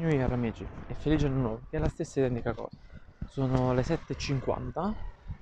New 0.00 0.08
Year 0.08 0.32
amici 0.32 0.66
e 0.88 0.94
felice 0.94 1.26
anno 1.26 1.40
nuovo, 1.40 1.60
che 1.68 1.76
è 1.76 1.80
la 1.80 1.88
stessa 1.88 2.20
identica 2.20 2.54
cosa. 2.54 2.76
Sono 3.28 3.74
le 3.74 3.82
7.50 3.82 4.94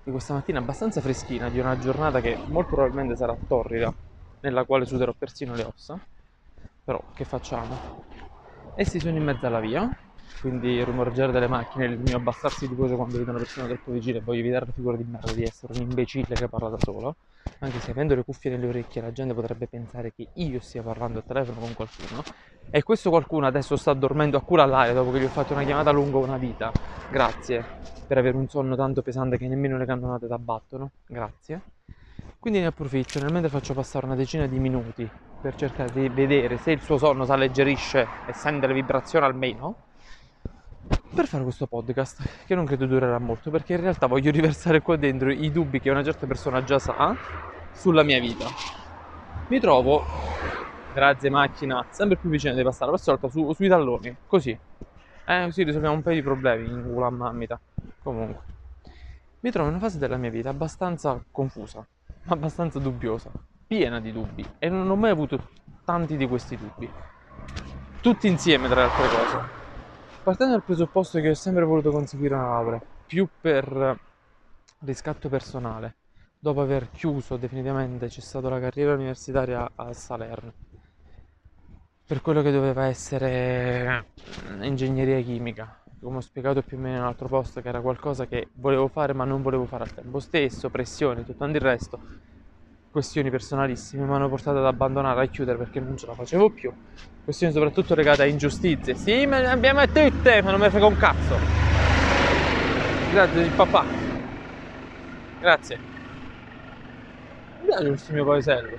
di 0.03 0.11
questa 0.11 0.35
mattina 0.35 0.59
abbastanza 0.59 1.01
freschina 1.01 1.49
di 1.49 1.61
una 1.61 1.79
giornata 1.79 2.21
che 2.21 2.37
molto 2.47 2.75
probabilmente 2.75 3.15
sarà 3.17 3.37
torrida, 3.47 3.95
nella 4.41 4.65
quale 4.65 4.85
suderò 4.85 5.15
persino 5.17 5.55
le 5.55 5.63
ossa. 5.63 5.99
Però 6.85 7.01
che 7.15 7.25
facciamo? 7.25 7.79
Essi 8.75 8.99
sono 8.99 9.17
in 9.17 9.25
mezzo 9.25 9.47
alla 9.47 9.61
via, 9.61 9.89
quindi 10.41 10.71
il 10.71 10.85
rumorgere 10.85 11.33
delle 11.33 11.49
macchine, 11.49 11.87
il 11.87 11.99
mio 11.99 12.17
abbassarsi 12.17 12.69
di 12.69 12.75
voce 12.75 12.95
quando 12.95 13.19
vedo 13.19 13.31
una 13.31 13.39
persona 13.39 13.67
troppo 13.67 13.93
vicina 13.93 14.19
e 14.19 14.21
voglio 14.21 14.41
evitare 14.41 14.67
la 14.67 14.73
figura 14.73 14.97
di 14.97 15.05
merda 15.09 15.33
di 15.33 15.45
essere 15.45 15.73
un 15.73 15.81
imbecille 15.81 16.37
che 16.37 16.49
parla 16.49 16.69
da 16.69 16.79
solo, 16.79 17.17
anche 17.61 17.79
se 17.81 17.91
avendo 17.91 18.15
le 18.15 18.25
cuffie 18.25 18.51
nelle 18.51 18.69
orecchie 18.69 19.03
la 19.03 19.13
gente 19.13 19.35
potrebbe 19.35 19.67
pensare 19.67 20.13
che 20.15 20.29
io 20.35 20.61
stia 20.61 20.83
parlando 20.83 21.19
al 21.19 21.25
telefono 21.27 21.61
con 21.61 21.75
qualcuno, 21.75 22.23
e 22.71 22.83
questo 22.83 23.11
qualcuno 23.11 23.47
adesso 23.47 23.77
sta 23.77 23.93
dormendo 23.95 24.37
a 24.37 24.43
culo 24.43 24.63
all'aria 24.63 24.93
dopo 24.93 25.11
che 25.13 25.21
gli 25.21 25.25
ho 25.25 25.29
fatto 25.29 25.55
una 25.55 25.65
chiamata 25.65 25.91
lungo 25.91 26.19
una 26.19 26.37
vita. 26.37 26.73
Grazie 27.11 27.79
per 28.09 28.17
avere 28.17 28.39
un 28.39 28.49
sonno 28.49 28.75
tanto 28.75 29.03
pesante 29.03 29.37
che 29.37 29.47
nemmeno 29.47 29.77
le 29.77 29.85
cannonate 29.85 30.27
t'abbattono. 30.27 30.91
Grazie. 31.07 31.61
Quindi 32.41 32.59
ne 32.61 32.67
approfitto, 32.67 33.21
nel 33.21 33.31
mentre 33.31 33.51
faccio 33.51 33.75
passare 33.75 34.07
una 34.07 34.15
decina 34.15 34.47
di 34.47 34.59
minuti 34.59 35.07
per 35.43 35.55
cercare 35.57 35.93
di 35.93 36.09
vedere 36.09 36.57
se 36.57 36.71
il 36.71 36.81
suo 36.81 36.97
sonno 36.97 37.27
si 37.27 37.33
alleggerisce 37.33 38.07
e 38.27 38.33
sente 38.33 38.67
le 38.67 38.73
vibrazioni 38.73 39.27
almeno 39.27 39.75
per 41.15 41.27
fare 41.27 41.43
questo 41.43 41.67
podcast 41.67 42.47
che 42.47 42.55
non 42.55 42.65
credo 42.65 42.87
durerà 42.87 43.19
molto 43.19 43.51
perché 43.51 43.75
in 43.75 43.81
realtà 43.81 44.07
voglio 44.07 44.31
riversare 44.31 44.81
qua 44.81 44.97
dentro 44.97 45.31
i 45.31 45.51
dubbi 45.51 45.81
che 45.81 45.91
una 45.91 46.05
certa 46.05 46.27
persona 46.27 46.63
già 46.63 46.79
sa 46.79 47.17
sulla 47.73 48.03
mia 48.03 48.21
vita. 48.21 48.47
Mi 49.49 49.61
trovo 49.61 50.05
grazie 50.93 51.31
macchina, 51.31 51.85
sempre 51.91 52.17
più 52.17 52.29
vicino 52.29 52.55
di 52.55 52.63
passare, 52.63 52.91
questa 52.91 53.13
volta 53.13 53.29
su, 53.29 53.53
sui 53.53 53.69
talloni, 53.69 54.17
così. 54.27 54.59
Eh, 55.27 55.45
così 55.45 55.63
risolviamo 55.63 55.95
un 55.95 56.03
paio 56.03 56.17
di 56.17 56.23
problemi 56.23 56.69
in 56.69 56.83
culo 56.83 57.07
a 57.07 57.11
mammita. 57.11 57.61
Comunque, 58.03 58.43
mi 59.41 59.51
trovo 59.51 59.69
in 59.69 59.75
una 59.75 59.85
fase 59.85 59.99
della 59.99 60.17
mia 60.17 60.31
vita 60.31 60.49
abbastanza 60.49 61.23
confusa, 61.31 61.87
abbastanza 62.27 62.79
dubbiosa, 62.79 63.31
piena 63.67 64.01
di 64.01 64.13
dubbi 64.13 64.45
e 64.59 64.69
non 64.69 64.89
ho 64.91 64.97
mai 64.97 65.11
avuto 65.11 65.39
tanti 65.85 66.17
di 66.17 66.27
questi 66.27 66.57
dubbi. 66.57 66.91
Tutti 68.01 68.27
insieme, 68.27 68.69
tra 68.69 68.77
le 68.77 68.83
altre 68.83 69.09
cose. 69.09 69.67
Partendo 70.29 70.57
dal 70.57 70.63
presupposto 70.63 71.21
che 71.21 71.31
ho 71.31 71.35
sempre 71.35 71.65
voluto 71.65 71.91
conseguire 71.91 72.35
una 72.35 72.49
laurea, 72.49 72.83
più 73.07 73.27
per 73.41 73.99
riscatto 74.81 75.31
personale, 75.31 75.95
dopo 76.39 76.61
aver 76.61 76.91
chiuso 76.91 77.39
definitivamente 77.39 78.11
cessato 78.11 78.51
la 78.51 78.61
carriera 78.61 78.93
universitaria 78.93 79.71
a 79.75 79.91
Salerno 79.95 80.53
per 82.05 82.21
quello 82.21 82.43
che 82.43 82.51
doveva 82.51 82.85
essere 82.85 84.09
ingegneria 84.61 85.19
chimica, 85.23 85.83
come 85.99 86.19
ho 86.19 86.21
spiegato 86.21 86.61
più 86.61 86.77
o 86.77 86.81
meno 86.81 86.97
in 86.97 87.01
un 87.01 87.09
altro 87.09 87.29
posto, 87.29 87.63
che 87.63 87.69
era 87.71 87.81
qualcosa 87.81 88.27
che 88.27 88.49
volevo 88.57 88.89
fare 88.89 89.15
ma 89.15 89.25
non 89.25 89.41
volevo 89.41 89.65
fare 89.65 89.85
al 89.85 89.95
tempo 89.95 90.21
stesso, 90.21 90.69
pressioni, 90.69 91.25
tutto 91.25 91.47
il 91.47 91.59
resto, 91.59 92.01
questioni 92.91 93.31
personalissime 93.31 94.05
mi 94.05 94.13
hanno 94.13 94.29
portato 94.29 94.59
ad 94.59 94.67
abbandonare, 94.67 95.23
a 95.23 95.27
chiudere 95.29 95.57
perché 95.57 95.81
non 95.81 95.97
ce 95.97 96.05
la 96.05 96.13
facevo 96.13 96.51
più, 96.51 96.71
questioni 97.29 97.53
soprattutto 97.53 97.95
legate 97.95 98.23
a 98.23 98.25
ingiustizie, 98.25 98.95
sì 98.95 99.27
ma 99.27 99.39
ne 99.41 99.49
abbiamo 99.49 99.85
tutte, 99.85 100.41
ma 100.41 100.51
non 100.51 100.61
me 100.61 100.71
frega 100.71 100.87
un 100.87 100.97
cazzo, 100.97 101.37
grazie 103.11 103.53
papà, 103.55 103.85
grazie, 105.39 105.79
mi 107.61 107.67
piace 107.67 107.87
questo 107.89 108.13
mio 108.15 108.25
paesello, 108.25 108.79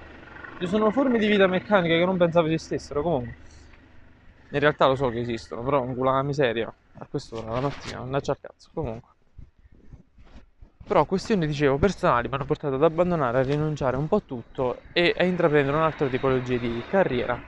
ci 0.58 0.66
sono 0.66 0.90
forme 0.90 1.20
di 1.20 1.28
vita 1.28 1.46
meccanica 1.46 1.96
che 1.96 2.06
non 2.06 2.18
pensavo 2.18 2.48
esistessero 2.48 3.04
comunque. 3.04 3.36
In 4.52 4.60
realtà 4.60 4.88
lo 4.88 4.96
so 4.96 5.10
che 5.10 5.20
esistono, 5.20 5.64
però 5.64 5.84
culo 5.86 6.12
la 6.12 6.24
miseria. 6.24 6.74
A 7.02 7.06
quest'ora 7.08 7.52
la 7.52 7.62
mattina, 7.62 8.00
mannaggia 8.00 8.32
al 8.32 8.40
cazzo. 8.40 8.72
Comunque. 8.74 9.12
Però 10.88 11.06
questioni, 11.06 11.46
dicevo, 11.46 11.78
personali 11.78 12.28
mi 12.28 12.34
hanno 12.34 12.46
portato 12.46 12.74
ad 12.74 12.84
abbandonare, 12.84 13.40
a 13.40 13.44
rinunciare 13.44 13.96
un 13.96 14.08
po' 14.08 14.24
tutto 14.24 14.86
e 14.92 15.14
a 15.16 15.24
intraprendere 15.24 15.78
un'altra 15.78 16.10
tipologia 16.10 16.58
di 16.58 16.84
carriera 16.88 17.40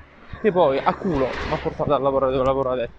che 0.41 0.51
poi 0.51 0.77
a 0.83 0.93
culo 0.95 1.37
mi 1.43 1.53
ha 1.53 1.57
portato 1.57 1.93
al 1.93 2.01
lavoro 2.01 2.29
dove 2.31 2.43
lavoro 2.43 2.71
adesso. 2.71 2.91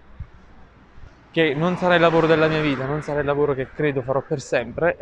Che 1.31 1.53
non 1.53 1.75
sarà 1.75 1.95
il 1.95 1.99
lavoro 2.01 2.27
della 2.27 2.47
mia 2.47 2.61
vita, 2.61 2.85
non 2.85 3.01
sarà 3.01 3.19
il 3.19 3.25
lavoro 3.25 3.53
che 3.53 3.69
credo 3.73 4.01
farò 4.03 4.21
per 4.21 4.39
sempre, 4.39 4.95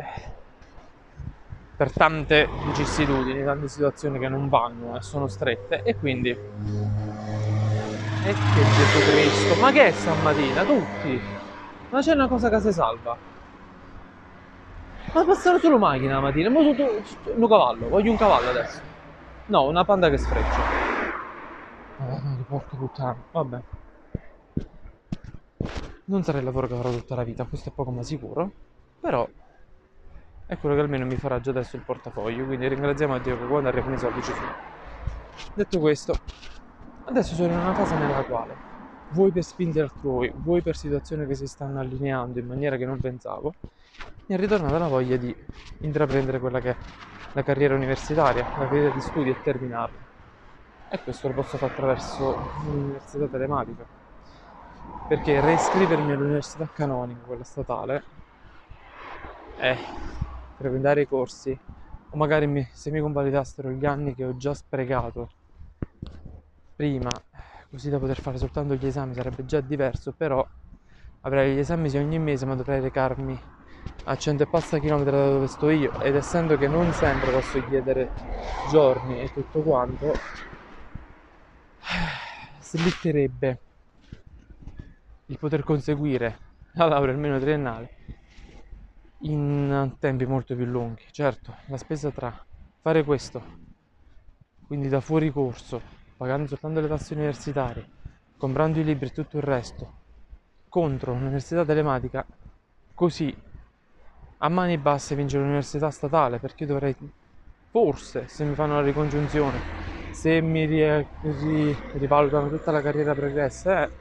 per 1.76 1.92
tante 1.92 2.54
vicissitudini, 2.62 3.44
tante 3.44 3.68
situazioni 3.68 4.18
che 4.18 4.28
non 4.28 4.48
vanno 4.48 4.96
e 4.96 5.02
sono 5.02 5.26
strette 5.28 5.82
e 5.82 5.96
quindi 5.96 6.38
e 8.20 8.40
che 8.48 8.70
Gesù 8.70 9.02
Cristo, 9.02 9.54
ma 9.56 9.70
che 9.70 9.86
è 9.88 9.92
stamattina? 9.92 10.64
Tutti! 10.64 11.22
Ma 11.88 12.00
c'è 12.00 12.12
una 12.14 12.28
cosa 12.28 12.48
che 12.48 12.60
si 12.60 12.72
salva. 12.72 13.20
Ma 15.12 15.24
passano 15.24 15.58
solo 15.58 15.78
macchina 15.78 16.14
la 16.14 16.20
mattina, 16.20 16.50
ma 16.50 16.60
tutto, 16.62 17.02
un 17.36 17.48
cavallo, 17.48 17.88
voglio 17.88 18.10
un 18.10 18.16
cavallo 18.16 18.48
adesso. 18.50 18.82
No, 19.46 19.66
una 19.66 19.84
panda 19.84 20.08
che 20.10 20.18
sfreccia. 20.18 20.66
Porca 22.52 22.76
puttana, 22.76 23.16
vabbè. 23.32 23.60
Non 26.04 26.22
sarà 26.22 26.38
il 26.38 26.44
lavoro 26.44 26.68
che 26.68 26.74
farò 26.76 26.90
tutta 26.92 27.14
la 27.16 27.24
vita, 27.24 27.44
questo 27.44 27.70
è 27.70 27.72
poco 27.72 27.90
ma 27.90 28.02
sicuro. 28.04 28.52
Però 29.00 29.28
è 30.46 30.56
quello 30.58 30.74
che 30.74 30.80
almeno 30.82 31.06
mi 31.06 31.16
farà 31.16 31.40
già 31.40 31.50
adesso 31.50 31.76
il 31.76 31.82
portafoglio, 31.84 32.44
quindi 32.44 32.68
ringraziamo 32.68 33.14
a 33.14 33.18
Dio 33.18 33.38
che 33.38 33.46
quando 33.46 33.68
arrivano 33.68 33.94
i 33.94 33.98
soldi 33.98 34.22
ci 34.22 34.32
sono. 34.34 34.54
Detto 35.54 35.78
questo, 35.78 36.16
adesso 37.04 37.34
sono 37.34 37.52
in 37.52 37.58
una 37.58 37.74
fase 37.74 37.96
nella 37.96 38.22
quale, 38.24 38.58
vuoi 39.08 39.32
per 39.32 39.44
spinte 39.44 39.80
altrui, 39.80 40.32
vuoi 40.36 40.62
per 40.62 40.76
situazioni 40.76 41.26
che 41.26 41.34
si 41.34 41.46
stanno 41.46 41.80
allineando 41.80 42.38
in 42.38 42.46
maniera 42.46 42.76
che 42.76 42.86
non 42.86 43.00
pensavo, 43.00 43.54
mi 44.26 44.34
è 44.36 44.38
ritornata 44.38 44.78
la 44.78 44.88
voglia 44.88 45.16
di 45.16 45.34
intraprendere 45.80 46.38
quella 46.38 46.60
che 46.60 46.70
è 46.70 46.76
la 47.32 47.42
carriera 47.42 47.74
universitaria, 47.74 48.48
la 48.54 48.66
carriera 48.66 48.90
di 48.90 49.00
studi 49.00 49.30
e 49.30 49.40
terminarla. 49.40 50.06
E 50.92 51.02
questo 51.02 51.26
lo 51.26 51.34
posso 51.34 51.56
fare 51.58 51.72
attraverso 51.72 52.36
l'università 52.60 53.26
telematica. 53.26 53.84
Perché 55.06 55.40
reiscrivermi 55.40 56.12
all'università 56.12 56.68
canonica, 56.72 57.22
quella 57.24 57.44
statale, 57.44 58.04
è 59.56 59.74
frequentare 60.56 61.02
i 61.02 61.06
corsi 61.06 61.58
o 62.10 62.16
magari 62.16 62.46
mi, 62.46 62.66
se 62.72 62.90
mi 62.90 63.00
convalidassero 63.00 63.70
gli 63.70 63.86
anni 63.86 64.14
che 64.14 64.24
ho 64.24 64.36
già 64.36 64.52
sprecato 64.52 65.30
prima 66.76 67.10
così 67.70 67.88
da 67.90 67.98
poter 67.98 68.18
fare 68.20 68.38
soltanto 68.38 68.74
gli 68.74 68.86
esami 68.86 69.14
sarebbe 69.14 69.44
già 69.44 69.60
diverso 69.60 70.12
però 70.12 70.46
avrei 71.20 71.54
gli 71.54 71.58
esami 71.58 71.88
sì 71.88 71.96
ogni 71.96 72.18
mese 72.18 72.44
ma 72.46 72.54
dovrei 72.54 72.80
recarmi 72.80 73.40
a 74.04 74.16
100 74.16 74.42
e 74.42 74.46
passa 74.46 74.78
chilometri 74.78 75.12
da 75.12 75.30
dove 75.30 75.46
sto 75.46 75.70
io 75.70 75.92
ed 75.98 76.16
essendo 76.16 76.56
che 76.56 76.68
non 76.68 76.92
sempre 76.92 77.30
posso 77.30 77.58
chiedere 77.62 78.10
giorni 78.60 79.20
e 79.20 79.28
tutto 79.30 79.62
quanto 79.62 80.18
slitterebbe 82.60 83.60
il 85.26 85.38
poter 85.38 85.62
conseguire 85.62 86.38
la 86.74 86.86
laurea 86.86 87.14
almeno 87.14 87.38
triennale 87.38 87.90
in 89.22 89.94
tempi 89.98 90.26
molto 90.26 90.54
più 90.56 90.64
lunghi. 90.64 91.04
Certo, 91.10 91.56
la 91.68 91.76
spesa 91.76 92.10
tra 92.10 92.34
fare 92.80 93.04
questo, 93.04 93.42
quindi 94.66 94.88
da 94.88 95.00
fuori 95.00 95.30
corso, 95.30 95.80
pagando 96.16 96.48
soltanto 96.48 96.80
le 96.80 96.88
tasse 96.88 97.14
universitarie, 97.14 97.88
comprando 98.36 98.80
i 98.80 98.84
libri 98.84 99.06
e 99.06 99.12
tutto 99.12 99.36
il 99.36 99.42
resto, 99.42 99.92
contro 100.68 101.12
l'università 101.12 101.64
telematica, 101.64 102.26
così 102.94 103.34
a 104.38 104.48
mani 104.48 104.76
basse 104.76 105.14
vince 105.14 105.38
l'università 105.38 105.90
statale, 105.90 106.38
perché 106.40 106.66
dovrei, 106.66 106.96
forse, 107.70 108.26
se 108.26 108.44
mi 108.44 108.54
fanno 108.54 108.74
la 108.74 108.82
ricongiunzione, 108.82 109.81
se 110.12 110.40
mi 110.42 110.64
ri- 110.66 111.08
ri- 111.20 111.78
rivalutano 111.92 112.48
tutta 112.48 112.70
la 112.70 112.82
carriera 112.82 113.14
pregressa, 113.14 113.84
eh, 113.84 113.92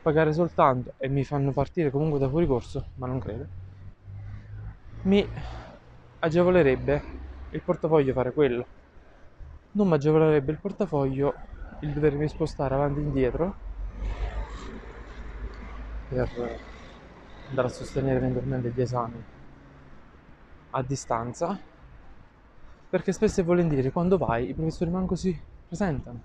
pagare 0.00 0.32
soltanto 0.32 0.94
e 0.96 1.08
mi 1.08 1.24
fanno 1.24 1.52
partire 1.52 1.90
comunque 1.90 2.18
da 2.18 2.28
fuori 2.28 2.46
corso, 2.46 2.90
ma 2.94 3.06
non 3.06 3.18
credo 3.18 3.48
mi 5.04 5.26
agevolerebbe 6.18 7.02
il 7.50 7.62
portafoglio 7.62 8.12
fare 8.12 8.32
quello. 8.34 8.68
Non 9.76 9.86
mi 9.86 9.94
agevolerebbe 9.94 10.50
il 10.50 10.58
portafoglio 10.58 11.32
il 11.78 11.92
dovermi 11.92 12.28
spostare 12.28 12.74
avanti 12.74 12.98
e 12.98 13.02
indietro 13.04 13.56
per 16.08 16.28
andare 17.48 17.68
a 17.68 17.70
sostenere 17.70 18.18
eventualmente 18.18 18.70
gli 18.70 18.80
esami 18.82 19.24
a 20.70 20.82
distanza 20.84 21.58
perché 22.88 23.12
spesso 23.12 23.40
e 23.40 23.44
volentieri 23.44 23.92
quando 23.92 24.16
vai 24.18 24.48
i 24.48 24.54
professori 24.54 24.90
manco 24.90 25.14
si 25.14 25.32
presentano. 25.66 26.20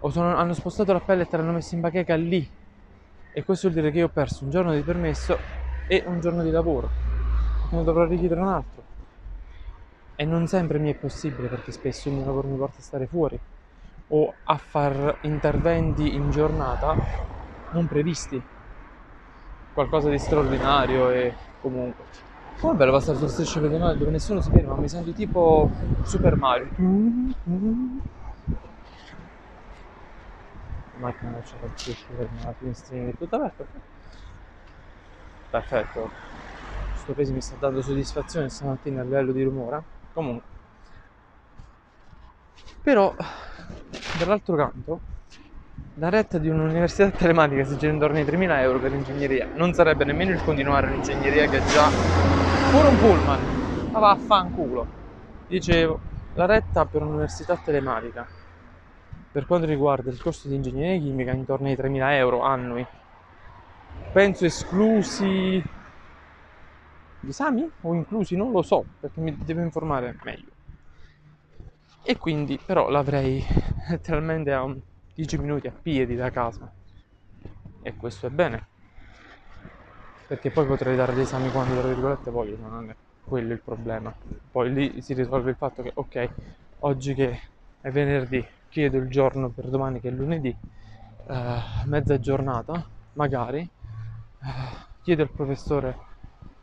O 0.00 0.10
sono, 0.10 0.34
hanno 0.36 0.52
spostato 0.54 0.92
la 0.92 1.00
pellet 1.00 1.32
e 1.32 1.36
l'hanno 1.36 1.52
messa 1.52 1.74
in 1.74 1.80
bacheca 1.80 2.14
lì. 2.14 2.48
E 3.32 3.44
questo 3.44 3.68
vuol 3.68 3.80
dire 3.80 3.92
che 3.92 3.98
io 3.98 4.06
ho 4.06 4.10
perso 4.10 4.44
un 4.44 4.50
giorno 4.50 4.72
di 4.72 4.82
permesso 4.82 5.38
e 5.86 6.02
un 6.06 6.20
giorno 6.20 6.42
di 6.42 6.50
lavoro. 6.50 6.90
Ne 7.70 7.84
dovrò 7.84 8.06
richiedere 8.06 8.40
un 8.40 8.48
altro. 8.48 8.84
E 10.16 10.24
non 10.24 10.46
sempre 10.46 10.78
mi 10.78 10.90
è 10.92 10.94
possibile 10.94 11.48
perché 11.48 11.72
spesso 11.72 12.08
il 12.08 12.14
mio 12.14 12.24
lavoro 12.24 12.48
mi 12.48 12.56
porta 12.56 12.78
a 12.78 12.82
stare 12.82 13.06
fuori. 13.06 13.38
O 14.08 14.34
a 14.44 14.56
far 14.56 15.18
interventi 15.22 16.14
in 16.14 16.30
giornata 16.30 16.94
non 17.72 17.86
previsti, 17.88 18.40
qualcosa 19.74 20.08
di 20.08 20.18
straordinario 20.18 21.10
e 21.10 21.34
comunque. 21.60 22.04
Come 22.58 22.74
bello 22.74 22.92
passare 22.92 23.18
sul 23.18 23.28
striscio 23.28 23.60
pedonale 23.60 23.98
dove 23.98 24.10
nessuno 24.10 24.40
si 24.40 24.50
ferma, 24.50 24.74
mi 24.76 24.88
sento 24.88 25.12
tipo 25.12 25.70
Super 26.04 26.36
Mario. 26.36 26.68
Macchina 30.98 31.30
non 31.30 31.42
c'è 31.42 31.54
il 31.62 31.70
striscio 31.74 32.06
pedonale, 32.16 32.44
la 32.44 32.54
finestrina 32.58 33.10
è 33.10 33.16
tutta 33.16 33.36
aperta. 33.36 33.64
Perfetto. 35.50 36.10
Questo 36.92 37.12
peso 37.12 37.32
mi 37.34 37.42
sta 37.42 37.56
dando 37.58 37.82
soddisfazione 37.82 38.48
stamattina 38.48 39.02
a 39.02 39.04
livello 39.04 39.32
di 39.32 39.42
rumore. 39.42 39.82
Comunque. 40.14 40.54
Però, 42.82 43.14
dall'altro 44.18 44.56
canto, 44.56 45.00
la 45.98 46.08
retta 46.08 46.38
di 46.38 46.48
un'università 46.48 47.10
telematica 47.10 47.64
si 47.64 47.76
gira 47.76 47.92
intorno 47.92 48.16
ai 48.16 48.24
3.000 48.24 48.60
euro 48.60 48.78
per 48.78 48.92
ingegneria. 48.92 49.48
Non 49.54 49.74
sarebbe 49.74 50.04
nemmeno 50.04 50.30
il 50.32 50.42
continuare 50.42 50.88
l'ingegneria 50.90 51.48
che 51.48 51.58
è 51.58 51.72
già 51.72 52.45
pure 52.76 52.88
un 52.88 52.98
pullman. 52.98 53.90
Ma 53.90 53.98
vaffanculo. 53.98 54.86
Dicevo, 55.46 55.98
la 56.34 56.44
retta 56.44 56.84
per 56.84 57.00
un'università 57.00 57.56
telematica 57.56 58.28
per 59.32 59.46
quanto 59.46 59.66
riguarda 59.66 60.10
il 60.10 60.20
costo 60.20 60.48
di 60.48 60.56
ingegneria 60.56 60.98
chimica 60.98 61.30
intorno 61.32 61.68
ai 61.68 61.76
3.000 61.76 62.16
euro 62.16 62.42
annui. 62.42 62.86
Penso 64.12 64.44
esclusi 64.44 65.62
gli 67.20 67.28
esami 67.28 67.70
o 67.80 67.94
inclusi, 67.94 68.36
non 68.36 68.50
lo 68.50 68.60
so, 68.60 68.84
perché 69.00 69.20
mi 69.20 69.34
devo 69.42 69.62
informare 69.62 70.14
meglio. 70.22 70.52
E 72.02 72.18
quindi 72.18 72.58
però 72.62 72.90
l'avrei 72.90 73.42
letteralmente 73.88 74.52
a 74.52 74.62
un 74.62 74.78
10 75.14 75.38
minuti 75.38 75.66
a 75.66 75.72
piedi 75.72 76.14
da 76.14 76.30
casa. 76.30 76.70
E 77.82 77.96
questo 77.96 78.26
è 78.26 78.30
bene. 78.30 78.75
Perché 80.26 80.50
poi 80.50 80.66
potrei 80.66 80.96
dare 80.96 81.14
gli 81.14 81.20
esami 81.20 81.50
quando, 81.50 81.78
tra 81.78 81.88
virgolette, 81.88 82.30
voglio, 82.30 82.56
ma 82.58 82.68
non 82.68 82.90
è 82.90 82.96
quello 83.24 83.52
il 83.52 83.60
problema. 83.62 84.12
Poi 84.50 84.72
lì 84.72 85.00
si 85.02 85.14
risolve 85.14 85.50
il 85.50 85.56
fatto 85.56 85.82
che, 85.82 85.92
ok, 85.94 86.30
oggi 86.80 87.14
che 87.14 87.40
è 87.80 87.90
venerdì, 87.90 88.44
chiedo 88.68 88.96
il 88.96 89.08
giorno 89.08 89.50
per 89.50 89.68
domani 89.68 90.00
che 90.00 90.08
è 90.08 90.10
lunedì, 90.10 90.48
eh, 91.28 91.58
mezza 91.86 92.18
giornata, 92.18 92.84
magari, 93.12 93.60
eh, 93.60 93.68
chiedo 95.02 95.22
al 95.22 95.30
professore 95.30 95.96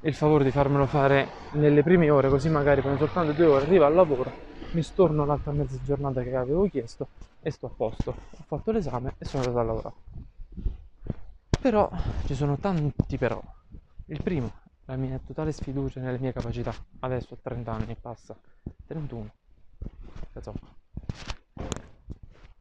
il 0.01 0.13
favore 0.13 0.43
di 0.43 0.51
farmelo 0.51 0.85
fare 0.85 1.27
nelle 1.53 1.81
prime 1.83 2.09
ore, 2.09 2.29
così 2.29 2.49
magari 2.49 2.81
prendo 2.81 2.99
soltanto 2.99 3.31
due 3.31 3.45
ore, 3.45 3.63
arrivo 3.65 3.85
al 3.85 3.93
lavoro, 3.93 4.33
mi 4.73 4.83
storno 4.83 5.25
l'altra 5.25 5.53
mezza 5.53 5.77
giornata 5.81 6.21
che 6.21 6.35
avevo 6.35 6.67
chiesto 6.67 7.07
e 7.41 7.51
sto 7.51 7.67
a 7.67 7.71
posto. 7.75 8.09
Ho 8.09 8.43
fatto 8.45 8.71
l'esame 8.71 9.15
e 9.17 9.25
sono 9.25 9.43
andato 9.43 9.59
a 9.59 9.63
lavorare. 9.63 9.95
Però 11.63 11.89
ci 12.25 12.35
sono 12.35 12.57
tanti 12.57 13.17
però. 13.17 13.41
Il 14.07 14.21
primo, 14.21 14.51
la 14.83 14.97
mia 14.97 15.17
totale 15.25 15.53
sfiducia 15.53 16.01
nelle 16.01 16.19
mie 16.19 16.33
capacità. 16.33 16.73
Adesso 16.99 17.35
ho 17.35 17.37
30 17.41 17.71
anni 17.71 17.95
passa. 17.95 18.37
31. 18.85 19.33
Insomma. 20.33 20.59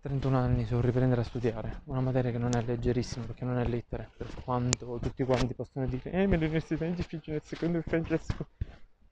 31 0.02 0.38
anni 0.38 0.64
devo 0.64 0.81
riprendere 0.81 1.22
a 1.22 1.25
studiare, 1.25 1.81
una 1.87 2.00
materia 2.00 2.31
che 2.31 2.38
non 2.38 2.54
è 2.54 2.62
leggerissima 2.62 3.25
perché 3.25 3.44
non 3.44 3.58
è 3.58 3.64
lettere, 3.64 4.08
per 4.16 4.28
quanto 4.44 5.00
tutti 5.02 5.25
quanti 5.25 5.52
possono 5.55 5.84
dire 5.87 6.12
eh 6.12 6.26
ma 6.28 6.37
l'università 6.37 6.84
è 6.84 6.90
difficile 6.93 7.32
nel 7.32 7.43
secondo 7.44 7.82
nel 7.84 8.20
secondo. 8.20 8.52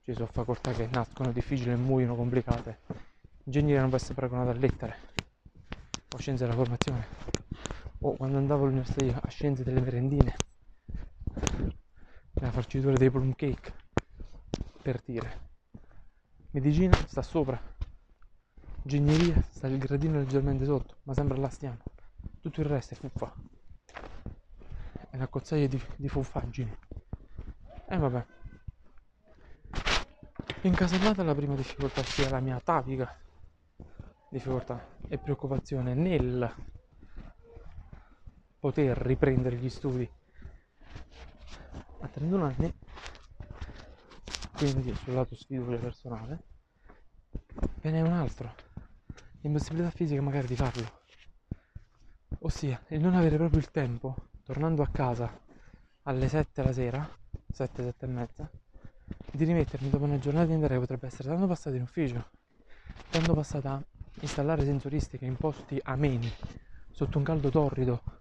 Ci 0.03 0.13
sono 0.13 0.29
facoltà 0.31 0.71
che 0.71 0.89
nascono 0.93 1.33
difficili 1.33 1.73
e 1.73 1.77
muoiono 1.77 2.15
complicate. 2.15 2.79
Ingegneria 3.43 3.81
non 3.81 3.89
può 3.89 3.99
essere 3.99 4.15
paragonata 4.15 4.51
a 4.51 4.55
lettere 4.55 4.97
o 6.15 6.19
scienze 6.19 6.45
della 6.45 6.57
formazione 6.57 7.51
o 8.01 8.17
quando 8.17 8.39
andavo 8.39 8.65
all'università 8.65 9.05
io 9.05 9.19
a 9.21 9.29
scienze 9.29 9.65
delle 9.65 9.81
merendine. 9.81 10.35
Nella 12.33 12.53
farcitura 12.53 12.95
dei 12.95 13.11
plum 13.11 13.35
cake 13.35 13.73
per 14.83 15.01
dire. 15.05 15.49
Medicina 16.51 16.97
sta 17.07 17.23
sopra. 17.23 17.61
Ingegneria 18.83 19.43
sta 19.43 19.67
il 19.67 19.79
gradino 19.79 20.19
leggermente 20.19 20.65
sotto 20.65 20.97
ma 21.03 21.13
sempre 21.13 21.37
là 21.39 21.49
stiamo 21.51 21.77
tutto 22.41 22.63
il 22.63 22.67
resto 22.67 22.95
è 22.95 22.97
fuffa 22.97 23.35
è 25.11 25.17
una 25.17 25.27
cozzaglia 25.27 25.67
di, 25.67 25.83
di 25.97 26.09
fuffaggini. 26.09 26.71
E 27.89 27.95
eh, 27.95 27.99
vabbè. 27.99 28.27
Incasellata 30.63 31.25
la 31.25 31.35
prima 31.35 31.55
difficoltà 31.57 32.03
sia 32.05 32.31
la 32.31 32.39
mia 32.39 32.57
atavica 32.57 33.19
difficoltà 34.29 34.87
e 35.09 35.19
preoccupazione 35.19 35.95
nel 35.95 36.55
poter 38.61 38.97
riprendere 38.99 39.57
gli 39.57 39.71
studi. 39.71 40.09
A 42.03 42.07
31 42.07 42.45
anni, 42.45 42.75
quindi 44.53 44.95
sul 44.95 45.15
lato 45.15 45.35
sfiducia 45.35 45.79
personale, 45.79 46.43
ve 47.81 47.91
n'è 47.91 48.03
un 48.03 48.13
altro, 48.13 48.55
l'impossibilità 49.41 49.91
fisica 49.91 50.21
magari 50.21 50.47
di 50.47 50.57
farlo, 50.57 51.01
ossia 52.41 52.81
il 52.89 53.01
non 53.01 53.15
avere 53.15 53.37
proprio 53.37 53.59
il 53.59 53.71
tempo, 53.71 54.15
tornando 54.45 54.83
a 54.83 54.89
casa 54.89 55.41
alle 56.03 56.29
7 56.29 56.63
la 56.63 56.73
sera, 56.73 57.19
7, 57.51 57.83
7 57.83 58.05
e 58.05 58.09
mezza, 58.09 58.51
di 59.33 59.45
rimettermi 59.45 59.89
dopo 59.89 60.05
una 60.05 60.19
giornata 60.19 60.53
andare 60.53 60.75
che 60.75 60.81
potrebbe 60.81 61.07
essere 61.07 61.29
tanto 61.29 61.47
passata 61.47 61.77
in 61.77 61.83
ufficio, 61.83 62.31
tanto 63.09 63.33
passata 63.33 63.73
a 63.73 63.83
installare 64.21 64.65
sensoristiche 64.65 65.25
in 65.25 65.37
posti 65.37 65.81
ameni, 65.83 66.31
sotto 66.91 67.17
un 67.17 67.25
caldo 67.25 67.49
torrido, 67.49 68.20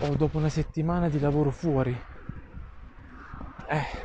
o 0.00 0.14
dopo 0.14 0.38
una 0.38 0.48
settimana 0.48 1.08
di 1.08 1.18
lavoro 1.18 1.50
fuori, 1.50 1.96
eh. 3.68 4.04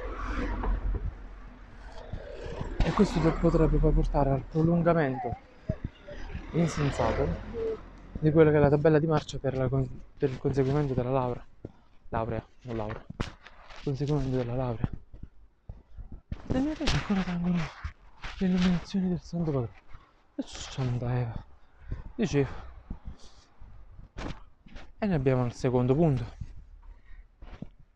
E 2.83 2.91
questo 2.93 3.19
potrebbe 3.39 3.77
portare 3.77 4.31
al 4.31 4.43
prolungamento 4.49 5.38
insensato 6.53 7.39
di 8.19 8.31
quella 8.31 8.51
che 8.51 8.57
è 8.57 8.59
la 8.59 8.69
tabella 8.69 8.99
di 8.99 9.07
marcia 9.07 9.38
per, 9.38 9.55
la, 9.55 9.67
per 9.69 10.29
il 10.29 10.38
conseguimento 10.38 10.93
della 10.93 11.11
laurea. 11.11 11.45
Laurea, 12.09 12.43
non 12.61 12.77
laurea. 12.77 13.05
Conseguimento 13.83 14.35
della 14.35 14.55
laurea. 14.55 14.89
Le 16.47 16.59
mie 16.59 16.73
rete 16.73 16.91
ancora 16.91 17.23
vengono 17.25 17.55
le 18.38 18.47
illuminazioni 18.47 19.09
del 19.09 19.21
Santo 19.21 19.51
Padre. 19.51 19.71
E 20.35 20.43
Santa 20.45 21.19
Eva. 21.19 21.45
Dicevo. 22.15 22.70
E 25.01 25.06
ne 25.06 25.15
abbiamo 25.15 25.45
il 25.45 25.51
secondo 25.53 25.94
punto. 25.95 26.24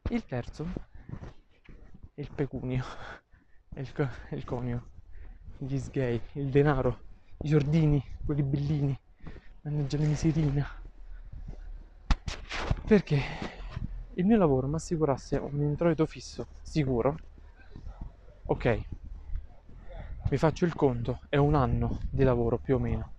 Il 0.10 0.26
terzo 0.26 0.66
il 2.16 2.30
pecunio, 2.34 2.84
il, 3.76 3.92
co- 3.94 4.10
il 4.32 4.44
conio, 4.44 4.90
gli 5.58 5.78
sgay, 5.78 6.20
il 6.34 6.50
denaro, 6.50 7.04
i 7.42 7.50
giordini, 7.50 8.04
quelli 8.26 8.44
bellini, 8.44 8.98
mannaggia 9.62 9.98
la 9.98 10.06
miserina. 10.06 10.68
Perché 12.86 13.20
il 14.16 14.26
mio 14.26 14.38
lavoro 14.38 14.68
mi 14.68 14.76
assicurasse 14.76 15.38
un 15.38 15.62
introito 15.62 16.06
fisso, 16.06 16.48
sicuro. 16.62 17.16
Ok, 18.48 18.66
vi 20.30 20.38
faccio 20.38 20.66
il 20.66 20.76
conto, 20.76 21.22
è 21.30 21.38
un 21.38 21.56
anno 21.56 22.00
di 22.10 22.24
lavoro 22.24 22.58
più 22.58 22.76
o 22.76 22.80
meno, 22.80 23.12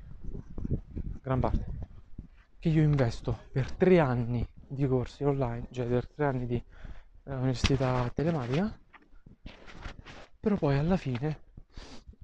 gran 1.22 1.40
parte, 1.40 1.75
che 2.66 2.72
io 2.72 2.82
investo 2.82 3.44
per 3.52 3.70
tre 3.70 4.00
anni 4.00 4.44
di 4.66 4.88
corsi 4.88 5.22
online, 5.22 5.68
cioè 5.70 5.86
per 5.86 6.08
tre 6.08 6.24
anni 6.24 6.46
di 6.46 6.56
eh, 6.56 7.32
università 7.32 8.10
telematica 8.12 8.76
però 10.40 10.56
poi 10.56 10.76
alla 10.76 10.96
fine 10.96 11.38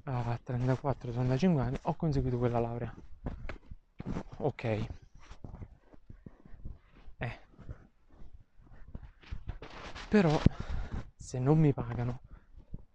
a 0.04 0.36
34-35 0.44 1.60
anni 1.60 1.76
ho 1.82 1.94
conseguito 1.94 2.38
quella 2.38 2.58
laurea. 2.58 2.92
Ok. 4.38 4.64
Eh. 7.18 7.38
però 10.08 10.40
se 11.14 11.38
non 11.38 11.56
mi 11.56 11.72
pagano 11.72 12.22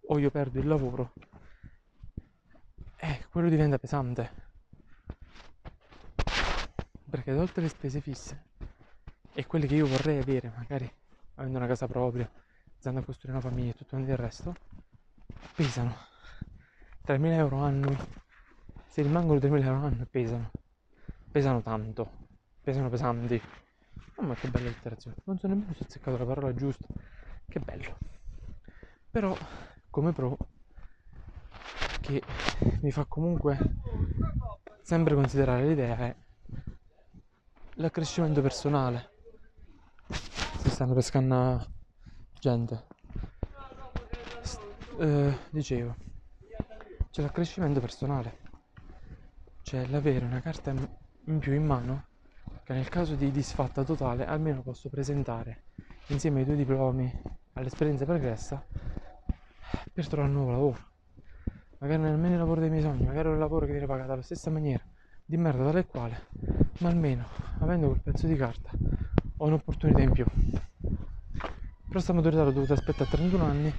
o 0.08 0.18
io 0.18 0.30
perdo 0.30 0.58
il 0.58 0.66
lavoro 0.66 1.14
eh, 2.96 3.24
quello 3.30 3.48
diventa 3.48 3.78
pesante 3.78 4.37
perché 7.08 7.34
tolte 7.34 7.60
le 7.60 7.68
spese 7.68 8.00
fisse 8.00 8.44
e 9.32 9.46
quelle 9.46 9.66
che 9.66 9.74
io 9.76 9.86
vorrei 9.86 10.18
avere 10.18 10.52
magari 10.56 10.90
avendo 11.36 11.58
una 11.58 11.66
casa 11.66 11.86
propria 11.86 12.30
iniziando 12.70 13.00
a 13.00 13.04
costruire 13.04 13.38
una 13.38 13.48
famiglia 13.48 13.70
e 13.70 13.74
tutto 13.74 13.96
il 13.96 14.16
resto 14.16 14.54
pesano. 15.54 15.94
3.000 17.06 17.24
euro 17.32 17.58
annui. 17.58 17.96
Se 18.86 19.02
rimangono 19.02 19.38
3.000 19.40 19.64
euro 19.64 19.86
annui 19.86 20.06
pesano. 20.06 20.50
Pesano 21.30 21.62
tanto. 21.62 22.10
Pesano 22.60 22.88
pesanti. 22.88 23.40
Mamma 24.16 24.34
che 24.34 24.48
bella 24.48 24.66
letterazione. 24.66 25.16
Non 25.24 25.38
so 25.38 25.48
nemmeno 25.48 25.72
se 25.72 25.82
ho 25.82 25.86
azzeccato 25.86 26.18
la 26.18 26.24
parola 26.24 26.54
giusta. 26.54 26.86
Che 27.48 27.60
bello. 27.60 27.98
Però 29.10 29.36
come 29.90 30.12
pro 30.12 30.36
che 32.00 32.22
mi 32.80 32.90
fa 32.90 33.04
comunque 33.06 33.58
sempre 34.82 35.14
considerare 35.14 35.66
l'idea 35.66 35.96
è 35.96 36.16
l'accrescimento 37.80 38.40
personale 38.42 39.10
stanno 40.64 40.94
pescando 40.94 41.64
gente. 42.40 42.86
S- 44.40 44.58
eh, 44.98 45.38
dicevo, 45.50 45.94
c'è 47.10 47.22
l'accrescimento 47.22 47.78
personale. 47.80 48.46
Cioè 49.62 49.86
l'avere 49.86 50.24
una 50.24 50.40
carta 50.40 50.70
in 50.70 51.38
più 51.38 51.52
in 51.52 51.64
mano 51.64 52.06
che 52.64 52.72
nel 52.72 52.88
caso 52.88 53.14
di 53.14 53.30
disfatta 53.30 53.84
totale 53.84 54.26
almeno 54.26 54.62
posso 54.62 54.88
presentare 54.88 55.64
insieme 56.08 56.40
ai 56.40 56.46
due 56.46 56.56
diplomi 56.56 57.22
all'esperienza 57.52 58.04
pregressa 58.04 58.66
per 59.92 60.08
trovare 60.08 60.28
un 60.30 60.34
nuovo 60.34 60.50
lavoro. 60.50 60.86
Magari 61.78 62.02
nemmeno 62.02 62.34
il 62.34 62.40
lavoro 62.40 62.60
dei 62.60 62.70
miei 62.70 62.82
sogni, 62.82 63.04
magari 63.04 63.28
un 63.28 63.38
lavoro 63.38 63.66
che 63.66 63.72
viene 63.72 63.86
pagato 63.86 64.12
alla 64.12 64.22
stessa 64.22 64.50
maniera, 64.50 64.84
di 65.28 65.36
merda 65.36 65.64
tale 65.64 65.80
e 65.80 65.86
quale, 65.86 66.20
ma 66.78 66.88
almeno 66.88 67.26
avendo 67.58 67.88
quel 67.88 68.00
pezzo 68.02 68.26
di 68.26 68.34
carta 68.34 68.70
ho 69.36 69.44
un'opportunità 69.44 70.00
in 70.00 70.12
più. 70.12 70.24
Però 71.86 72.00
sta 72.00 72.14
maturità 72.14 72.44
l'ho 72.44 72.50
dovuta 72.50 72.72
aspettare 72.72 73.04
a 73.04 73.14
31 73.14 73.44
anni, 73.44 73.74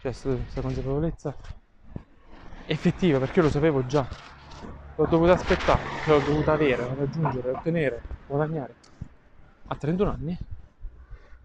cioè 0.00 0.14
questa 0.14 0.60
consapevolezza 0.60 1.34
effettiva 2.66 3.18
perché 3.18 3.40
io 3.40 3.46
lo 3.46 3.50
sapevo 3.50 3.84
già, 3.84 4.06
l'ho 4.94 5.06
dovuta 5.06 5.32
aspettare, 5.32 5.82
l'ho 6.06 6.20
dovuta 6.20 6.52
avere, 6.52 6.94
raggiungere, 6.94 7.50
ottenere, 7.50 8.02
guadagnare 8.28 8.74
a 9.66 9.74
31 9.74 10.08
anni, 10.08 10.38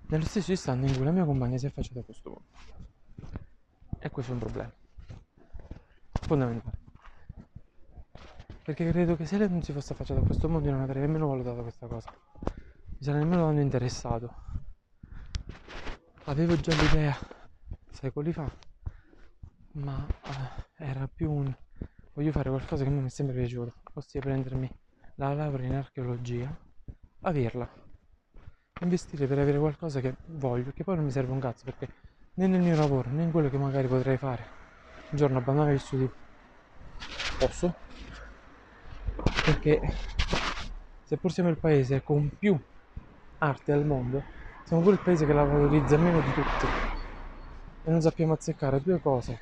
nello 0.09 0.25
stesso 0.25 0.51
istante 0.51 0.85
in 0.85 0.95
cui 0.95 1.03
la 1.03 1.11
mia 1.11 1.25
compagna 1.25 1.57
si 1.57 1.65
è 1.65 1.69
affacciata 1.69 1.99
a 1.99 2.03
questo 2.03 2.29
mondo. 2.29 3.33
E 3.97 4.09
questo 4.11 4.33
è 4.33 4.35
un 4.35 4.41
problema 4.41 4.71
fondamentale. 6.21 6.84
Perché 8.65 8.89
credo 8.89 9.15
che 9.15 9.27
se 9.27 9.37
lei 9.37 9.47
non 9.47 9.61
si 9.61 9.71
fosse 9.71 9.93
affacciata 9.93 10.21
a 10.21 10.23
questo 10.23 10.49
mondo 10.49 10.67
io 10.67 10.73
non 10.73 10.81
avrei 10.81 11.03
nemmeno 11.03 11.27
valutato 11.27 11.61
questa 11.61 11.85
cosa. 11.85 12.11
Mi 12.41 12.97
sarei 12.99 13.21
nemmeno 13.21 13.45
tanto 13.45 13.61
interessato. 13.61 14.33
Avevo 16.23 16.59
già 16.59 16.73
l'idea 16.73 17.15
secoli 17.91 18.33
fa, 18.33 18.51
ma 19.73 20.03
eh, 20.07 20.83
era 20.83 21.07
più 21.07 21.31
un 21.31 21.55
voglio 22.13 22.31
fare 22.31 22.49
qualcosa 22.49 22.83
che 22.83 22.89
a 22.89 22.91
me 22.91 23.01
mi 23.01 23.05
è 23.05 23.11
sempre 23.11 23.35
piaciuto, 23.35 23.75
ossia 23.93 24.19
prendermi 24.19 24.67
la 25.17 25.35
laurea 25.35 25.67
in 25.67 25.75
archeologia, 25.75 26.51
averla, 27.21 27.69
investire 28.81 29.27
per 29.27 29.37
avere 29.37 29.59
qualcosa 29.59 29.99
che 29.99 30.15
voglio, 30.29 30.71
che 30.71 30.83
poi 30.83 30.95
non 30.95 31.05
mi 31.05 31.11
serve 31.11 31.33
un 31.33 31.39
cazzo, 31.39 31.65
perché 31.65 31.87
né 32.33 32.47
nel 32.47 32.61
mio 32.61 32.75
lavoro 32.75 33.11
né 33.11 33.21
in 33.21 33.31
quello 33.31 33.47
che 33.47 33.59
magari 33.59 33.87
potrei 33.87 34.17
fare, 34.17 34.43
un 35.11 35.17
giorno 35.17 35.37
abbandonare 35.37 35.75
gli 35.75 35.77
studi 35.77 36.09
posso, 37.37 37.75
perché 39.45 39.79
seppur 41.03 41.31
siamo 41.31 41.49
il 41.49 41.59
paese 41.59 42.01
con 42.01 42.27
più 42.39 42.57
arte 43.37 43.71
al 43.71 43.85
mondo, 43.85 44.23
siamo 44.65 44.81
pure 44.81 44.95
il 44.95 45.01
paese 45.03 45.27
che 45.27 45.33
la 45.33 45.43
valorizza 45.43 45.97
meno 45.97 46.19
di 46.19 46.33
tutti 46.33 46.65
e 47.83 47.91
non 47.91 48.01
sappiamo 48.01 48.33
azzeccare 48.33 48.81
due 48.81 48.99
cose 48.99 49.39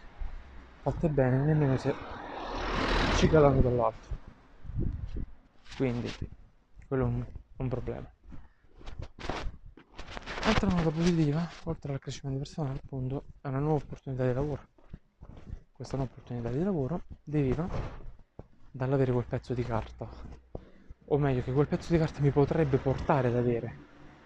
fatte 0.81 1.07
bene 1.07 1.37
nemmeno 1.45 1.77
se 1.77 1.95
ci 3.15 3.29
calano 3.29 3.61
dall'alto. 3.61 4.07
Quindi 5.77 6.09
quello 6.85 7.05
è 7.05 7.07
un, 7.07 7.25
un 7.59 7.69
problema. 7.69 8.11
Altra 10.45 10.69
nota 10.69 10.89
positiva, 10.89 11.49
oltre 11.63 11.93
al 11.93 11.99
crescimento 11.99 12.39
personale, 12.39 12.79
appunto, 12.83 13.23
è 13.39 13.47
una 13.47 13.59
nuova 13.59 13.75
opportunità 13.75 14.27
di 14.27 14.33
lavoro. 14.33 14.67
Questa 15.71 15.95
nuova 15.95 16.11
opportunità 16.11 16.49
di 16.49 16.61
lavoro 16.61 16.99
deriva 17.23 17.65
dall'avere 18.73 19.11
quel 19.11 19.25
pezzo 19.25 19.53
di 19.53 19.63
carta. 19.63 20.09
O 21.05 21.17
meglio, 21.17 21.43
che 21.43 21.53
quel 21.53 21.67
pezzo 21.67 21.91
di 21.93 21.99
carta 21.99 22.19
mi 22.21 22.31
potrebbe 22.31 22.77
portare 22.77 23.27
ad 23.27 23.35
avere. 23.35 23.77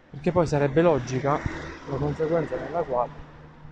Perché 0.10 0.32
poi 0.32 0.48
sarebbe 0.48 0.82
logica 0.82 1.38
la 1.90 1.98
conseguenza 1.98 2.56
nella 2.56 2.82
quale, 2.82 3.12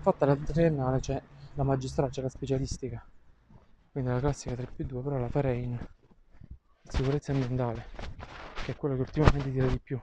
fatta 0.01 0.25
la 0.25 0.35
triennale, 0.35 0.99
c'è 0.99 1.21
la 1.53 1.63
magistrale, 1.63 2.11
c'è 2.11 2.21
la 2.21 2.29
specialistica. 2.29 3.03
Quindi 3.91 4.11
la 4.11 4.19
classica 4.19 4.55
3 4.55 4.67
più 4.75 4.85
2, 4.85 5.01
però 5.01 5.17
la 5.17 5.29
farei 5.29 5.63
in 5.63 5.79
sicurezza 6.83 7.31
ambientale, 7.31 7.85
che 8.63 8.73
è 8.73 8.75
quello 8.75 8.95
che 8.95 9.01
ultimamente 9.01 9.51
tira 9.51 9.67
di 9.67 9.79
più 9.81 9.99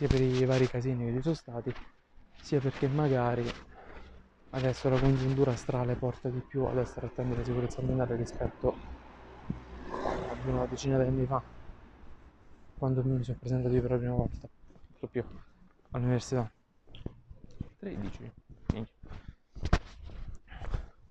sia 0.00 0.08
per 0.08 0.20
i 0.22 0.46
vari 0.46 0.66
casini 0.66 1.04
che 1.04 1.16
ci 1.16 1.20
sono 1.20 1.34
stati, 1.34 1.74
sia 2.40 2.58
perché 2.58 2.88
magari 2.88 3.44
adesso 4.50 4.88
la 4.88 4.98
congiuntura 4.98 5.52
astrale 5.52 5.94
porta 5.94 6.28
di 6.28 6.40
più 6.40 6.64
ad 6.64 6.78
essere 6.78 7.06
attenti 7.06 7.34
alla 7.34 7.44
sicurezza 7.44 7.80
ambientale 7.80 8.16
rispetto 8.16 8.74
ad 10.28 10.44
una 10.46 10.66
decina 10.66 10.98
di 10.98 11.08
anni 11.08 11.26
fa, 11.26 11.42
quando 12.78 13.02
mi 13.04 13.22
sono 13.22 13.36
presentato 13.38 13.74
io 13.74 13.80
per 13.82 13.90
la 13.90 13.96
prima 13.98 14.14
volta, 14.14 14.48
più, 15.10 15.24
all'università. 15.90 16.50
13, 17.78 18.32
minchia. 18.72 18.94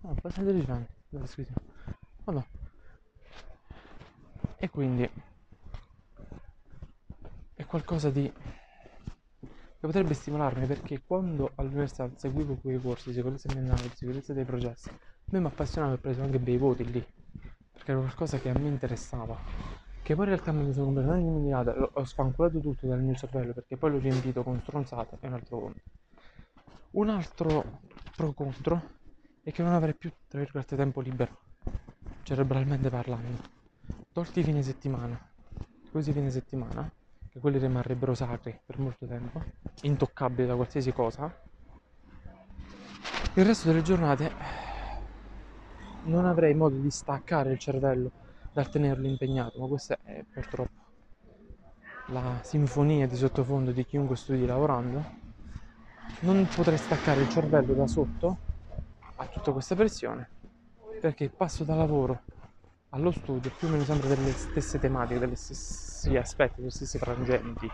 No, 0.01 0.15
quasi 0.21 0.41
13 0.41 0.71
anni, 0.71 0.87
dove 1.09 1.23
è 1.23 1.27
scritto? 1.27 1.61
Vabbè. 2.25 2.45
E 4.57 4.69
quindi 4.69 5.09
è 7.55 7.65
qualcosa 7.65 8.09
di 8.09 8.31
che 9.79 9.87
potrebbe 9.87 10.13
stimolarmi 10.13 10.65
perché 10.65 11.01
quando 11.05 11.51
all'università 11.55 12.09
seguivo 12.13 12.57
quei 12.57 12.81
corsi 12.81 13.09
di 13.09 13.15
sicurezza 13.15 13.47
ambientale, 13.47 13.83
di 13.83 13.95
sicurezza 13.95 14.33
dei 14.33 14.43
processi, 14.43 14.91
mi 15.29 15.45
appassionava 15.45 15.93
e 15.93 15.95
ho 15.95 15.99
preso 15.99 16.21
anche 16.21 16.37
bei 16.37 16.57
voti 16.57 16.83
lì, 16.83 17.05
perché 17.71 17.91
era 17.91 18.01
qualcosa 18.01 18.37
che 18.39 18.49
a 18.49 18.59
me 18.59 18.67
interessava, 18.67 19.39
che 20.01 20.15
poi 20.15 20.25
in 20.25 20.31
realtà 20.31 20.51
mi 20.51 20.73
sono 20.73 20.85
completamente 20.85 21.29
dimenticato, 21.29 21.91
ho 21.93 22.03
sfanculato 22.03 22.59
tutto 22.59 22.87
dal 22.87 23.01
mio 23.01 23.15
cervello 23.15 23.53
perché 23.53 23.77
poi 23.77 23.91
l'ho 23.91 23.99
riempito 23.99 24.43
con 24.43 24.59
stronzate 24.59 25.17
e 25.21 25.27
un 25.27 25.33
altro 25.33 25.59
conto. 25.59 25.81
Un 26.91 27.09
altro 27.09 27.79
pro 28.17 28.33
contro 28.33 28.81
è 29.41 29.51
che 29.53 29.63
non 29.63 29.71
avrei 29.71 29.95
più, 29.95 30.11
tra 30.27 30.39
virgolette, 30.39 30.75
tempo 30.75 30.99
libero, 30.99 31.37
cerebralmente 32.23 32.89
parlando. 32.89 33.57
Tolti 34.11 34.43
fine 34.43 34.61
settimana, 34.61 35.17
così 35.89 36.11
fine 36.11 36.31
settimana, 36.31 36.91
che 37.39 37.41
quelli 37.41 37.57
rimarrebbero 37.57 38.13
sacri 38.13 38.59
per 38.65 38.77
molto 38.77 39.05
tempo, 39.07 39.41
intoccabili 39.81 40.47
da 40.47 40.55
qualsiasi 40.55 40.91
cosa, 40.91 41.33
il 43.35 43.45
resto 43.45 43.67
delle 43.69 43.81
giornate 43.81 44.31
non 46.03 46.25
avrei 46.25 46.53
modo 46.53 46.75
di 46.75 46.91
staccare 46.91 47.51
il 47.53 47.59
cervello 47.59 48.11
dal 48.51 48.69
tenerlo 48.69 49.07
impegnato, 49.07 49.59
ma 49.59 49.67
questa 49.67 49.97
è 50.03 50.23
purtroppo 50.31 50.87
la 52.07 52.39
sinfonia 52.41 53.07
di 53.07 53.15
sottofondo 53.15 53.71
di 53.71 53.85
chiunque 53.85 54.15
studi 54.15 54.45
lavorando. 54.45 55.17
Non 56.21 56.47
potrei 56.53 56.77
staccare 56.77 57.21
il 57.21 57.29
cervello 57.29 57.73
da 57.73 57.87
sotto 57.87 58.37
a 59.15 59.25
tutta 59.27 59.51
questa 59.51 59.75
pressione 59.75 60.29
perché 60.99 61.29
passo 61.29 61.63
da 61.63 61.75
lavoro 61.75 62.23
allo 62.91 63.11
studio 63.11 63.51
più 63.57 63.67
o 63.67 63.71
meno 63.71 63.83
sempre 63.83 64.07
delle 64.07 64.33
stesse 64.33 64.79
tematiche, 64.79 65.19
degli 65.19 65.35
stessi 65.35 66.15
aspetti, 66.15 66.61
degli 66.61 66.69
stessi 66.69 66.97
frangenti. 66.97 67.69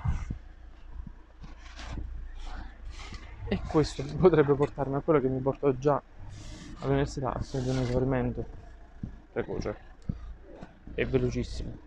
E 3.48 3.62
questo 3.68 4.04
potrebbe 4.18 4.54
portarmi 4.54 4.96
a 4.96 5.02
quello 5.02 5.22
che 5.22 5.28
mi 5.28 5.40
portò 5.40 5.72
già 5.72 6.02
all'università 6.80 7.30
a 7.30 7.40
prendere 7.40 7.78
un 7.78 7.84
esaurimento 7.84 8.46
precoce 9.32 9.78
e 10.96 11.06
velocissimo. 11.06 11.78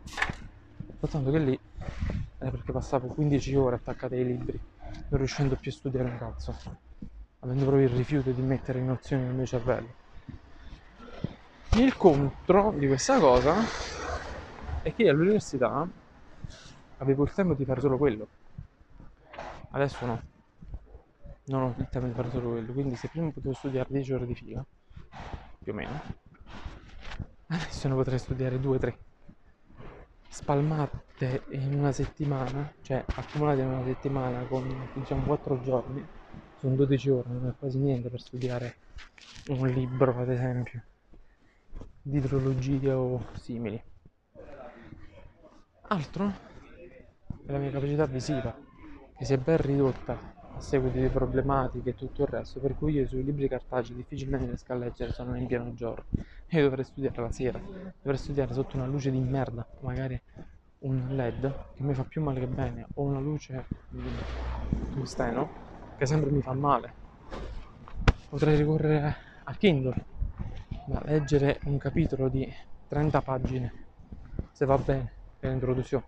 Soltanto 1.01 1.31
che 1.31 1.39
lì 1.39 1.59
è 2.39 2.51
perché 2.51 2.73
passavo 2.73 3.09
15 3.09 3.55
ore 3.57 3.77
attaccate 3.77 4.17
ai 4.17 4.25
libri, 4.25 4.61
non 5.09 5.19
riuscendo 5.19 5.57
più 5.57 5.71
a 5.71 5.75
studiare 5.75 6.11
un 6.11 6.19
cazzo, 6.19 6.57
avendo 7.41 7.65
proprio 7.65 7.87
il 7.87 7.95
rifiuto 7.95 8.31
di 8.31 8.43
mettere 8.43 8.79
in 8.79 8.87
nozione 8.87 9.25
nel 9.25 9.35
mio 9.35 9.47
cervello. 9.47 10.08
Il 11.75 11.97
contro 11.97 12.73
di 12.77 12.87
questa 12.87 13.19
cosa 13.21 13.55
è 14.83 14.95
che 14.95 15.09
all'università 15.09 15.87
avevo 16.97 17.25
il 17.25 17.33
tempo 17.33 17.55
di 17.55 17.65
fare 17.65 17.81
solo 17.81 17.99
quello. 17.99 18.27
Adesso 19.71 20.07
no. 20.07 20.23
Non 21.45 21.63
ho 21.63 21.75
il 21.79 21.89
tempo 21.91 22.09
di 22.09 22.15
fare 22.15 22.31
solo 22.31 22.51
quello. 22.51 22.73
Quindi 22.73 22.97
se 22.97 23.09
prima 23.09 23.31
potevo 23.31 23.55
studiare 23.55 23.89
10 23.91 24.13
ore 24.13 24.27
di 24.27 24.35
fila, 24.35 24.65
più 25.63 25.73
o 25.73 25.75
meno, 25.75 26.01
adesso 27.49 27.87
ne 27.87 27.95
potrei 27.95 28.19
studiare 28.19 28.59
2-3. 28.59 28.95
Spalmate 30.29 31.45
in 31.51 31.75
una 31.79 31.93
settimana, 31.93 32.73
cioè 32.83 33.05
accumulate 33.07 33.61
in 33.61 33.69
una 33.69 33.85
settimana 33.85 34.43
con 34.45 34.89
diciamo 34.95 35.23
4 35.23 35.61
giorni, 35.61 36.05
sono 36.59 36.75
12 36.75 37.11
ore, 37.11 37.29
non 37.29 37.47
è 37.47 37.55
quasi 37.59 37.79
niente 37.79 38.09
per 38.09 38.21
studiare 38.21 38.77
un 39.49 39.69
libro 39.69 40.19
ad 40.19 40.31
esempio 40.31 40.83
di 42.03 42.19
idrologia 42.19 42.99
o 42.99 43.25
simili. 43.35 43.83
Altro 45.91 46.33
è 47.47 47.53
la 47.53 47.59
mia 47.59 47.71
capacità 47.71 48.07
visiva, 48.07 48.55
che 49.17 49.25
si 49.25 49.33
è 49.33 49.39
ben 49.39 49.57
ridotta 49.59 50.37
a 50.55 50.61
seguito 50.61 50.99
di 50.99 51.09
problematiche 51.09 51.91
e 51.91 51.95
tutto 51.95 52.23
il 52.23 52.29
resto, 52.29 52.61
per 52.61 52.75
cui 52.75 52.95
io 52.95 53.07
sui 53.07 53.25
libri 53.25 53.49
cartacei 53.49 53.95
difficilmente 53.95 54.47
riesco 54.47 54.73
a 54.73 54.77
leggere, 54.77 55.13
sono 55.13 55.37
in 55.37 55.47
pieno 55.47 55.73
giorno. 55.75 56.05
Io 56.49 56.63
dovrei 56.63 56.85
studiare 56.85 57.23
la 57.23 57.31
sera, 57.31 57.59
dovrei 57.59 58.19
studiare 58.19 58.53
sotto 58.53 58.77
una 58.77 58.87
luce 58.87 59.11
di 59.11 59.21
merda, 59.21 59.67
magari 59.81 60.21
un 60.81 61.09
led 61.11 61.41
che 61.75 61.83
mi 61.83 61.95
fa 61.95 62.05
più 62.05 62.23
male 62.23 62.41
che 62.41 62.47
bene 62.47 62.87
o 62.95 63.03
una 63.03 63.19
luce 63.19 63.65
di 63.89 64.01
tungsteno 64.93 65.51
che 65.97 66.07
sempre 66.07 66.31
mi 66.31 66.41
fa 66.41 66.53
male 66.53 66.93
potrei 68.29 68.57
ricorrere 68.57 69.17
al 69.45 69.57
Kindle 69.57 70.05
ma 70.89 71.01
leggere 71.05 71.61
un 71.65 71.79
capitolo 71.79 72.29
di 72.29 72.51
30 72.89 73.21
pagine 73.23 73.73
se 74.53 74.65
va 74.65 74.77
bene 74.77 75.13
è 75.39 75.49
l'introduzione 75.49 76.05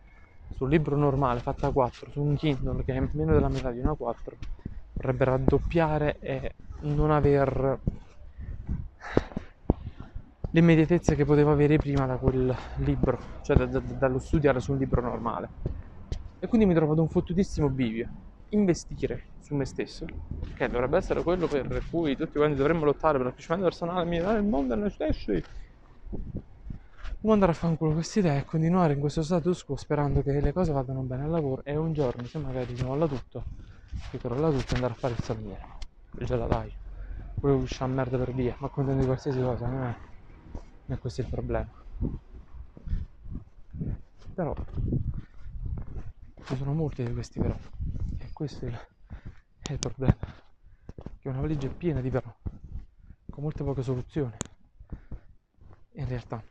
sul 0.54 0.68
libro 0.68 0.96
normale 0.96 1.40
fatta 1.40 1.70
4 1.70 2.10
su 2.10 2.20
un 2.20 2.34
Kindle 2.36 2.84
che 2.84 2.94
è 2.94 3.08
meno 3.12 3.32
della 3.32 3.48
metà 3.48 3.70
di 3.70 3.78
una 3.78 3.94
4 3.94 4.36
vorrebbe 4.94 5.24
raddoppiare 5.24 6.18
e 6.20 6.54
non 6.80 7.10
aver 7.10 7.78
l'immediatezza 10.52 11.14
che 11.14 11.24
potevo 11.24 11.52
avere 11.52 11.76
prima 11.76 12.06
da 12.06 12.16
quel 12.16 12.54
libro, 12.78 13.18
cioè 13.42 13.56
da, 13.56 13.66
da, 13.66 13.78
dallo 13.78 14.18
studiare 14.18 14.60
su 14.60 14.72
un 14.72 14.78
libro 14.78 15.00
normale. 15.00 15.48
E 16.38 16.46
quindi 16.46 16.66
mi 16.66 16.74
trovo 16.74 16.92
ad 16.92 16.98
un 16.98 17.08
fottutissimo 17.08 17.68
bivio. 17.68 18.08
Investire 18.52 19.28
su 19.40 19.54
me 19.54 19.64
stesso, 19.64 20.06
che 20.54 20.68
dovrebbe 20.68 20.96
essere 20.96 21.22
quello 21.22 21.46
per 21.46 21.84
cui 21.88 22.16
tutti 22.16 22.32
quanti 22.32 22.56
dovremmo 22.56 22.84
lottare 22.84 23.18
per 23.18 23.32
crescimento 23.32 23.66
personale, 23.66 24.04
migliorare 24.08 24.38
il 24.38 24.44
mondo 24.44 24.74
e 24.74 24.76
noi 24.76 24.90
stessi. 24.90 25.44
Non 27.22 27.34
andare 27.34 27.52
a 27.52 27.54
fare 27.54 27.72
un 27.72 27.76
culo 27.78 27.92
questa 27.92 28.18
idea 28.18 28.36
e 28.38 28.44
continuare 28.44 28.94
in 28.94 29.00
questo 29.00 29.22
status 29.22 29.62
quo 29.64 29.76
sperando 29.76 30.22
che 30.22 30.40
le 30.40 30.52
cose 30.52 30.72
vadano 30.72 31.02
bene 31.02 31.24
al 31.24 31.30
lavoro 31.30 31.62
e 31.64 31.76
un 31.76 31.92
giorno, 31.92 32.24
se 32.24 32.38
magari 32.38 32.74
si 32.74 32.82
molla 32.84 33.06
tutto, 33.06 33.44
si 34.10 34.18
crolla 34.18 34.50
tutto 34.50 34.72
e 34.72 34.74
andare 34.74 34.94
a 34.94 34.96
fare 34.96 35.12
il 35.12 35.20
salumiere, 35.20 35.66
il 36.18 36.26
gelataio, 36.26 36.72
pure 37.38 37.52
uscire 37.52 37.84
a 37.84 37.88
merda 37.88 38.18
per 38.18 38.32
via, 38.32 38.56
ma 38.58 38.68
contento 38.68 39.00
di 39.00 39.06
qualsiasi 39.06 39.40
cosa, 39.40 39.66
non 39.66 39.94
è 40.86 40.98
questo 40.98 41.20
è 41.20 41.24
il 41.24 41.30
problema. 41.30 41.70
Però 44.34 44.54
ci 46.46 46.56
sono 46.56 46.72
molti 46.72 47.04
di 47.04 47.12
questi 47.12 47.38
però. 47.38 47.56
Questo 48.40 48.64
è 48.64 48.68
il, 48.68 48.86
è 49.58 49.72
il 49.72 49.78
problema. 49.78 50.16
Che 51.18 51.28
una 51.28 51.42
valigia 51.42 51.66
è 51.66 51.74
piena 51.74 52.00
di 52.00 52.08
però, 52.08 52.34
con 53.28 53.42
molte 53.42 53.62
poche 53.62 53.82
soluzioni. 53.82 54.34
In 55.90 56.08
realtà. 56.08 56.42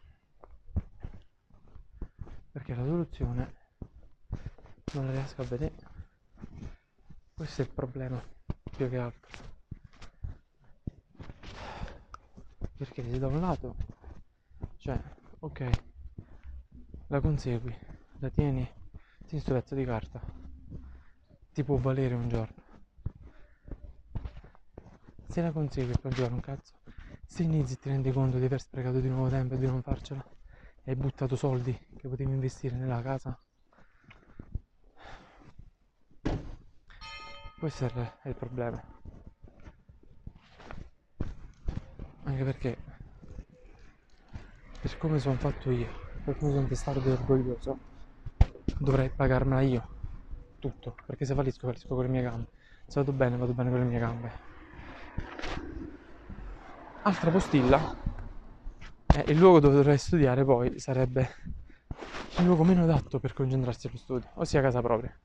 Perché 2.52 2.76
la 2.76 2.84
soluzione 2.84 3.54
non 4.94 5.08
la 5.08 5.12
riesco 5.14 5.42
a 5.42 5.46
vedere. 5.46 5.74
Questo 7.34 7.64
è 7.64 7.66
il 7.66 7.72
problema, 7.72 8.24
più 8.70 8.88
che 8.88 8.98
altro. 9.00 9.38
Perché 12.78 13.10
se 13.10 13.18
da 13.18 13.26
un 13.26 13.40
lato 13.40 13.76
cioè, 14.78 15.02
ok, 15.40 15.70
la 17.08 17.20
consegui, 17.20 17.76
la 18.20 18.30
tieni, 18.30 18.72
tieni 19.26 19.44
sto 19.44 19.54
pezzo 19.54 19.74
di 19.74 19.86
carta, 19.86 20.39
ti 21.54 21.64
può 21.64 21.78
valere 21.78 22.14
un 22.14 22.28
giorno. 22.28 22.56
Se 25.28 25.42
la 25.42 25.52
consegui 25.52 25.94
per 26.02 26.14
giorno 26.14 26.36
un 26.36 26.42
cazzo, 26.42 26.74
se 27.26 27.44
inizi 27.44 27.78
ti 27.78 27.90
rendi 27.90 28.12
conto 28.12 28.40
di 28.40 28.46
aver 28.46 28.60
sprecato 28.60 29.00
di 29.00 29.10
nuovo 29.10 29.30
tempo 29.30 29.54
e 29.54 29.58
di 29.58 29.66
non 29.66 29.82
farcela, 29.82 30.26
e 30.84 30.92
hai 30.92 30.96
buttato 30.96 31.36
soldi 31.36 31.78
che 31.98 32.08
potevi 32.08 32.32
investire 32.32 32.76
nella 32.76 33.02
casa, 33.02 33.40
questo 37.60 37.86
è 37.86 38.28
il 38.30 38.36
problema. 38.36 38.82
Anche 42.24 42.44
perché 42.44 42.78
per 44.82 44.98
come 44.98 45.20
sono 45.20 45.36
fatto 45.36 45.70
io, 45.72 45.88
per 46.24 46.38
come 46.38 46.54
sono 46.54 46.68
testardo 46.68 47.08
e 47.08 47.12
orgoglioso, 47.12 47.78
dovrei 48.80 49.10
pagarmela 49.10 49.62
io. 49.62 49.99
Tutto. 50.60 50.96
Perché 51.06 51.26
se 51.26 51.34
fallisco, 51.34 51.68
fallisco 51.68 51.96
con 51.96 52.04
le 52.04 52.10
mie 52.10 52.22
gambe. 52.22 52.48
Se 52.86 53.00
vado 53.00 53.12
bene, 53.14 53.38
vado 53.38 53.54
bene 53.54 53.70
con 53.70 53.80
le 53.80 53.86
mie 53.86 54.00
gambe. 54.00 54.32
Altra 57.04 57.32
postilla. 57.32 57.96
Eh, 59.16 59.32
il 59.32 59.38
luogo 59.38 59.60
dove 59.60 59.76
dovrei 59.76 59.98
studiare 59.98 60.44
poi 60.44 60.78
sarebbe 60.80 61.30
il 62.38 62.46
luogo 62.46 62.64
meno 62.64 62.84
adatto 62.84 63.20
per 63.20 63.34
concentrarsi 63.34 63.88
allo 63.88 63.98
studio, 63.98 64.30
ossia 64.36 64.62
casa 64.62 64.82
propria. 64.82 65.18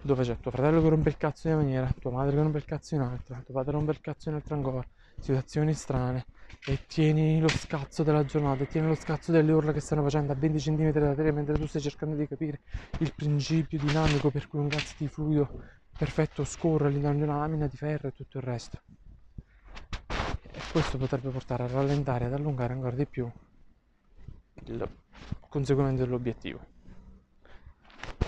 Dove 0.00 0.22
c'è 0.22 0.38
tuo 0.38 0.50
fratello 0.50 0.80
che 0.80 0.88
rompe 0.88 1.08
il 1.08 1.16
cazzo 1.16 1.48
in 1.48 1.54
una 1.54 1.62
maniera, 1.62 1.94
tua 1.98 2.12
madre 2.12 2.36
che 2.36 2.42
rompe 2.42 2.58
il 2.58 2.64
cazzo 2.64 2.94
in 2.94 3.00
un'altra, 3.00 3.42
tuo 3.44 3.54
padre 3.54 3.72
rompe 3.72 3.90
il 3.90 4.00
cazzo 4.00 4.28
in 4.28 4.34
un'altra 4.34 4.54
ancora, 4.54 4.86
situazioni 5.18 5.74
strane, 5.74 6.26
e 6.68 6.80
tieni 6.88 7.38
lo 7.38 7.48
scazzo 7.48 8.02
della 8.02 8.24
giornata, 8.24 8.64
e 8.64 8.66
tieni 8.66 8.88
lo 8.88 8.96
scazzo 8.96 9.30
delle 9.30 9.52
urla 9.52 9.72
che 9.72 9.78
stanno 9.78 10.02
facendo 10.02 10.32
a 10.32 10.34
20 10.34 10.58
cm 10.58 10.90
da 10.90 11.14
te 11.14 11.30
mentre 11.30 11.54
tu 11.54 11.64
stai 11.64 11.80
cercando 11.80 12.16
di 12.16 12.26
capire 12.26 12.60
il 12.98 13.12
principio 13.14 13.78
dinamico 13.78 14.32
per 14.32 14.48
cui 14.48 14.58
un 14.58 14.68
cazzo 14.68 14.94
di 14.98 15.06
fluido 15.06 15.48
perfetto 15.96 16.42
scorre 16.44 16.88
all'interno 16.88 17.18
di 17.18 17.22
una 17.22 17.38
lamina 17.38 17.68
di 17.68 17.76
ferro 17.76 18.08
e 18.08 18.12
tutto 18.12 18.38
il 18.38 18.42
resto. 18.42 18.80
E 20.08 20.60
questo 20.72 20.98
potrebbe 20.98 21.28
portare 21.30 21.62
a 21.62 21.68
rallentare 21.68 22.24
e 22.24 22.26
ad 22.26 22.32
allungare 22.34 22.72
ancora 22.72 22.96
di 22.96 23.06
più 23.06 23.30
il 24.64 24.88
conseguimento 25.48 26.02
dell'obiettivo. 26.02 26.58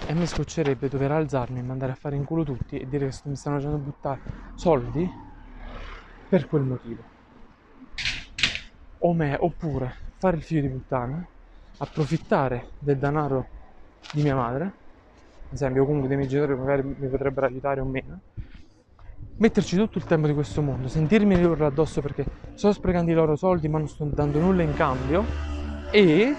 E 0.06 0.14
mi 0.14 0.26
scoccerebbe 0.26 0.88
dover 0.88 1.10
alzarmi 1.10 1.58
e 1.58 1.62
mandare 1.62 1.90
a 1.90 1.96
fare 1.96 2.14
in 2.14 2.24
culo 2.24 2.44
tutti 2.44 2.78
e 2.78 2.88
dire 2.88 3.08
che 3.08 3.20
mi 3.24 3.34
stanno 3.34 3.56
facendo 3.56 3.78
buttare 3.78 4.20
soldi 4.54 5.10
per 6.28 6.46
quel 6.46 6.62
motivo 6.62 7.17
o 8.98 9.12
me, 9.14 9.36
oppure 9.38 9.94
fare 10.18 10.36
il 10.36 10.42
figlio 10.42 10.62
di 10.62 10.68
puttana, 10.68 11.24
approfittare 11.78 12.70
del 12.78 12.96
denaro 12.96 13.46
di 14.12 14.22
mia 14.22 14.34
madre, 14.34 14.64
ad 14.64 15.52
esempio, 15.52 15.82
o 15.82 15.86
comunque 15.86 16.08
dei 16.08 16.16
miei 16.16 16.28
genitori 16.28 16.58
magari 16.58 16.82
mi 16.82 17.08
potrebbero 17.08 17.46
aiutare 17.46 17.80
o 17.80 17.84
meno, 17.84 18.20
metterci 19.36 19.76
tutto 19.76 19.98
il 19.98 20.04
tempo 20.04 20.26
di 20.26 20.34
questo 20.34 20.62
mondo, 20.62 20.88
sentirmi 20.88 21.42
urla 21.42 21.66
addosso 21.66 22.00
perché 22.00 22.24
sto 22.54 22.72
sprecando 22.72 23.10
i 23.10 23.14
loro 23.14 23.36
soldi 23.36 23.68
ma 23.68 23.78
non 23.78 23.88
sto 23.88 24.04
dando 24.04 24.40
nulla 24.40 24.62
in 24.62 24.74
cambio 24.74 25.24
e 25.90 26.34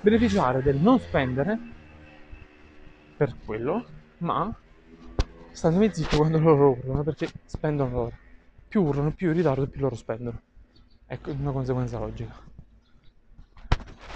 beneficiare 0.00 0.62
del 0.62 0.76
non 0.76 0.98
spendere 0.98 1.58
per 3.16 3.34
quello, 3.44 3.84
ma 4.18 4.52
standomi 5.52 5.90
zitto 5.92 6.16
quando 6.16 6.38
loro 6.38 6.70
urlano 6.70 7.02
perché 7.04 7.28
spendono 7.46 7.90
loro 7.90 8.12
più 8.74 8.82
urlano, 8.82 9.12
più 9.12 9.28
in 9.28 9.34
ritardo, 9.34 9.68
più 9.68 9.80
loro 9.80 9.94
spendono. 9.94 10.40
Ecco 11.06 11.30
una 11.30 11.52
conseguenza 11.52 11.96
logica. 12.00 12.34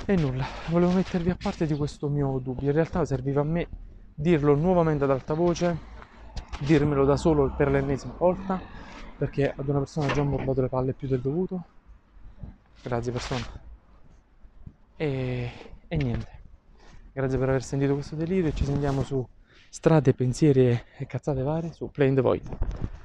E 0.04 0.16
nulla, 0.16 0.44
volevo 0.70 0.90
mettervi 0.90 1.30
a 1.30 1.36
parte 1.40 1.64
di 1.64 1.76
questo 1.76 2.08
mio 2.08 2.40
dubbio. 2.42 2.66
In 2.66 2.72
realtà 2.72 3.04
serviva 3.04 3.42
a 3.42 3.44
me 3.44 3.68
dirlo 4.12 4.56
nuovamente 4.56 5.04
ad 5.04 5.12
alta 5.12 5.34
voce, 5.34 5.78
dirmelo 6.58 7.04
da 7.04 7.16
solo 7.16 7.54
per 7.54 7.70
l'ennesima 7.70 8.14
volta, 8.18 8.60
perché 9.16 9.54
ad 9.56 9.68
una 9.68 9.78
persona 9.78 10.10
ha 10.10 10.12
già 10.12 10.24
morbato 10.24 10.60
le 10.60 10.68
palle 10.68 10.92
più 10.92 11.06
del 11.06 11.20
dovuto. 11.20 11.64
Grazie 12.82 13.12
persona. 13.12 13.46
E, 14.96 15.50
e 15.86 15.96
niente. 15.96 16.40
Grazie 17.12 17.38
per 17.38 17.48
aver 17.50 17.62
sentito 17.62 17.94
questo 17.94 18.16
delirio 18.16 18.48
e 18.48 18.54
ci 18.54 18.64
sentiamo 18.64 19.04
su 19.04 19.24
strade, 19.68 20.14
pensieri 20.14 20.66
e 20.96 21.06
cazzate 21.06 21.42
varie 21.42 21.72
su 21.72 21.88
Play 21.92 22.08
in 22.08 22.14
the 22.16 22.22
Void. 22.22 22.97